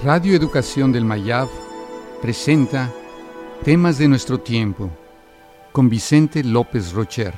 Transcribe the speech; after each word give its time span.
Radio 0.00 0.34
Educación 0.34 0.90
del 0.90 1.04
Mayab 1.04 1.48
presenta 2.20 2.92
Temas 3.62 3.98
de 3.98 4.08
nuestro 4.08 4.40
tiempo 4.40 4.90
con 5.70 5.88
Vicente 5.88 6.42
López 6.42 6.92
Rocher. 6.92 7.32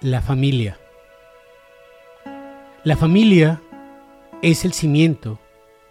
La 0.00 0.22
familia. 0.22 0.78
La 2.84 2.96
familia 2.96 3.60
es 4.42 4.64
el 4.64 4.74
cimiento 4.74 5.40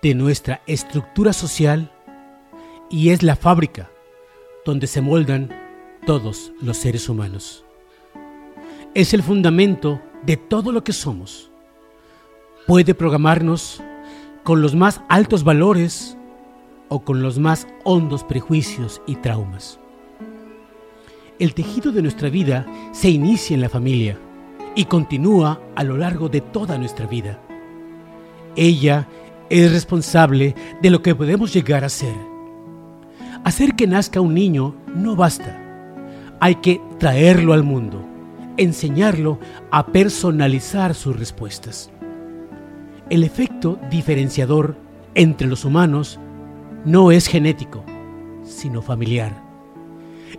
de 0.01 0.15
nuestra 0.15 0.61
estructura 0.65 1.33
social 1.33 1.91
y 2.89 3.09
es 3.09 3.21
la 3.21 3.35
fábrica 3.35 3.89
donde 4.65 4.87
se 4.87 5.01
moldan 5.01 5.49
todos 6.05 6.53
los 6.61 6.77
seres 6.77 7.09
humanos. 7.09 7.65
Es 8.93 9.13
el 9.13 9.23
fundamento 9.23 10.01
de 10.23 10.37
todo 10.37 10.71
lo 10.71 10.85
que 10.85 10.93
somos. 10.93 11.48
Puede 12.69 12.93
programarnos 12.93 13.81
con 14.43 14.61
los 14.61 14.75
más 14.75 15.01
altos 15.09 15.43
valores 15.43 16.15
o 16.87 16.99
con 16.99 17.23
los 17.23 17.39
más 17.39 17.65
hondos 17.83 18.23
prejuicios 18.23 19.01
y 19.07 19.15
traumas. 19.15 19.79
El 21.39 21.55
tejido 21.55 21.91
de 21.91 22.03
nuestra 22.03 22.29
vida 22.29 22.67
se 22.91 23.09
inicia 23.09 23.55
en 23.55 23.61
la 23.61 23.69
familia 23.69 24.19
y 24.75 24.85
continúa 24.85 25.59
a 25.75 25.83
lo 25.83 25.97
largo 25.97 26.29
de 26.29 26.41
toda 26.41 26.77
nuestra 26.77 27.07
vida. 27.07 27.39
Ella 28.55 29.07
es 29.49 29.71
responsable 29.71 30.53
de 30.79 30.91
lo 30.91 31.01
que 31.01 31.15
podemos 31.15 31.51
llegar 31.51 31.83
a 31.83 31.89
ser. 31.89 32.13
Hacer 33.45 33.75
que 33.75 33.87
nazca 33.87 34.21
un 34.21 34.35
niño 34.35 34.75
no 34.93 35.15
basta. 35.15 35.59
Hay 36.39 36.53
que 36.53 36.79
traerlo 36.99 37.53
al 37.53 37.63
mundo, 37.63 38.05
enseñarlo 38.57 39.39
a 39.71 39.87
personalizar 39.87 40.93
sus 40.93 41.17
respuestas. 41.17 41.89
El 43.09 43.23
efecto 43.23 43.79
diferenciador 43.89 44.75
entre 45.15 45.47
los 45.47 45.65
humanos 45.65 46.19
no 46.85 47.11
es 47.11 47.25
genético, 47.25 47.83
sino 48.43 48.83
familiar. 48.83 49.43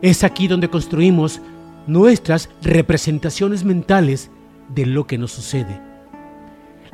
Es 0.03 0.23
aquí 0.23 0.47
donde 0.47 0.71
construimos 0.71 1.41
nuestras 1.89 2.49
representaciones 2.63 3.65
mentales 3.65 4.31
de 4.73 4.87
lo 4.87 5.09
que 5.09 5.19
nos 5.19 5.33
sucede. 5.33 5.81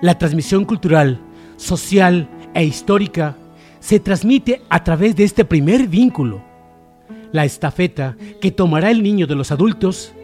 La 0.00 0.16
transmisión 0.16 0.64
cultural, 0.64 1.20
social 1.58 2.26
e 2.54 2.64
histórica 2.64 3.36
se 3.78 4.00
transmite 4.00 4.62
a 4.70 4.82
través 4.82 5.14
de 5.14 5.24
este 5.24 5.44
primer 5.44 5.88
vínculo. 5.88 6.42
La 7.32 7.44
estafeta 7.44 8.16
que 8.40 8.50
tomará 8.50 8.90
el 8.90 9.02
niño 9.02 9.26
de 9.26 9.34
los 9.34 9.52
adultos 9.52 10.14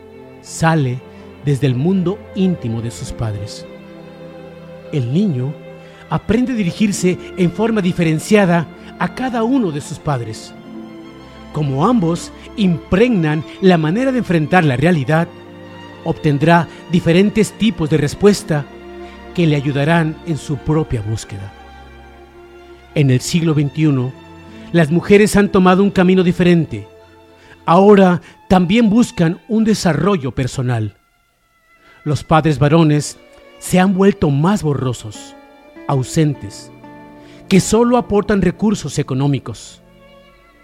sale 0.41 1.03
desde 1.45 1.67
el 1.67 1.75
mundo 1.75 2.19
íntimo 2.35 2.81
de 2.81 2.91
sus 2.91 3.13
padres. 3.13 3.67
El 4.93 5.13
niño 5.13 5.53
aprende 6.11 6.53
a 6.53 6.57
dirigirse 6.57 7.19
en 7.37 7.51
forma 7.51 7.81
diferenciada 7.81 8.67
a 8.99 9.15
cada 9.15 9.43
uno 9.43 9.73
de 9.73 9.81
sus 9.81 9.99
padres. 9.99 10.55
Como 11.53 11.87
ambos 11.87 12.33
impregnan 12.57 13.45
la 13.61 13.79
manera 13.79 14.13
de 14.13 14.19
enfrentar 14.19 14.65
la 14.65 14.77
realidad, 14.77 15.29
obtendrá 16.05 16.69
diferentes 16.91 17.53
tipos 17.53 17.91
de 17.91 17.97
respuesta 17.97 18.65
que 19.35 19.47
le 19.47 19.57
ayudarán 19.57 20.17
en 20.27 20.37
su 20.37 20.57
propia 20.59 21.01
búsqueda. 21.03 21.53
En 22.95 23.11
el 23.11 23.21
siglo 23.21 23.55
XXI, 23.55 24.13
las 24.73 24.91
mujeres 24.91 25.37
han 25.37 25.49
tomado 25.49 25.83
un 25.83 25.91
camino 25.91 26.23
diferente. 26.23 26.87
Ahora 27.65 28.21
también 28.49 28.91
buscan 28.91 29.41
un 29.49 29.65
desarrollo 29.65 30.33
personal. 30.33 30.97
Los 32.05 32.25
padres 32.25 32.59
varones 32.59 33.19
se 33.63 33.79
han 33.79 33.95
vuelto 33.95 34.29
más 34.29 34.65
borrosos, 34.65 35.37
ausentes, 35.87 36.73
que 37.49 37.61
solo 37.61 37.97
aportan 37.97 38.43
recursos 38.43 38.99
económicos. 38.99 39.81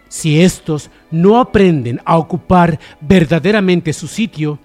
Si 0.09 0.41
estos 0.41 0.91
no 1.13 1.39
aprenden 1.39 2.01
a 2.05 2.19
ocupar 2.19 2.81
verdaderamente 3.01 3.93
su 3.93 4.09
sitio, 4.09 4.59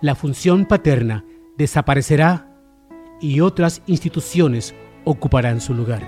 la 0.00 0.16
función 0.16 0.66
paterna 0.66 1.24
desaparecerá 1.56 2.50
y 3.20 3.38
otras 3.38 3.80
instituciones 3.86 4.74
ocuparán 5.04 5.60
su 5.60 5.72
lugar. 5.72 6.02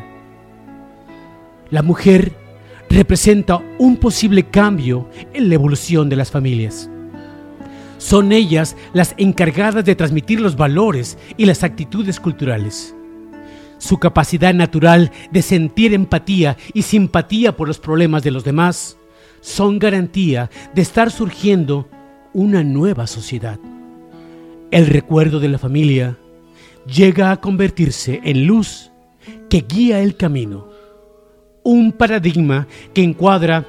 La 1.71 1.85
mujer 1.85 2.35
representa 2.89 3.63
un 3.79 3.97
posible 3.97 4.43
cambio 4.43 5.09
en 5.33 5.49
la 5.49 5.55
evolución 5.55 6.09
de 6.09 6.17
las 6.17 6.33
familias. 6.33 6.90
Son 8.01 8.33
ellas 8.33 8.79
las 8.95 9.15
encargadas 9.19 9.85
de 9.85 9.95
transmitir 9.95 10.41
los 10.41 10.57
valores 10.57 11.19
y 11.37 11.45
las 11.45 11.63
actitudes 11.63 12.19
culturales. 12.19 12.95
Su 13.77 13.99
capacidad 13.99 14.55
natural 14.55 15.13
de 15.31 15.43
sentir 15.43 15.93
empatía 15.93 16.57
y 16.73 16.81
simpatía 16.81 17.55
por 17.59 17.69
los 17.69 17.79
problemas 17.79 18.23
de 18.23 18.31
los 18.31 18.43
demás 18.43 18.97
son 19.43 19.79
garantía 19.79 20.49
de 20.75 20.81
estar 20.81 21.11
surgiendo 21.11 21.89
una 22.33 22.65
nueva 22.65 23.07
sociedad. 23.07 23.61
El 24.71 24.87
recuerdo 24.87 25.39
de 25.39 25.49
la 25.49 25.59
familia 25.59 26.17
llega 26.87 27.31
a 27.31 27.39
convertirse 27.39 28.23
en 28.25 28.47
luz 28.47 28.93
que 29.51 29.67
guía 29.69 30.01
el 30.01 30.17
camino, 30.17 30.71
un 31.65 31.93
paradigma 31.93 32.67
que 32.95 33.03
encuadra 33.03 33.67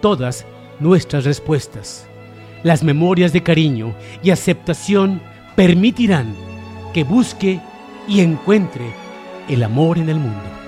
todas 0.00 0.46
nuestras 0.78 1.24
respuestas. 1.24 2.06
Las 2.62 2.82
memorias 2.82 3.32
de 3.32 3.42
cariño 3.42 3.94
y 4.22 4.30
aceptación 4.30 5.20
permitirán 5.56 6.34
que 6.94 7.04
busque 7.04 7.60
y 8.08 8.20
encuentre 8.20 8.86
el 9.48 9.62
amor 9.62 9.98
en 9.98 10.08
el 10.08 10.16
mundo. 10.16 10.61